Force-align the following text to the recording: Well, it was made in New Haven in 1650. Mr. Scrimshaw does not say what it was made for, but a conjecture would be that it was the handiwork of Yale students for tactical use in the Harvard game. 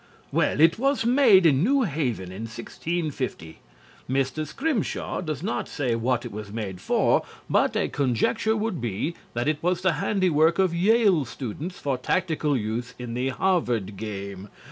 Well, 0.31 0.59
it 0.59 0.79
was 0.79 1.05
made 1.05 1.45
in 1.45 1.63
New 1.63 1.83
Haven 1.83 2.31
in 2.31 2.45
1650. 2.49 3.59
Mr. 4.09 4.47
Scrimshaw 4.47 5.21
does 5.21 5.43
not 5.43 5.67
say 5.69 5.93
what 5.93 6.25
it 6.25 6.31
was 6.31 6.51
made 6.51 6.81
for, 6.81 7.21
but 7.47 7.77
a 7.77 7.87
conjecture 7.87 8.57
would 8.57 8.81
be 8.81 9.13
that 9.35 9.47
it 9.47 9.61
was 9.61 9.81
the 9.81 9.93
handiwork 10.01 10.57
of 10.57 10.73
Yale 10.73 11.23
students 11.25 11.77
for 11.77 11.99
tactical 11.99 12.57
use 12.57 12.95
in 12.97 13.13
the 13.13 13.29
Harvard 13.29 13.95
game. 13.95 14.47